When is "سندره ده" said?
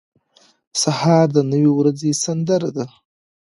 2.23-2.85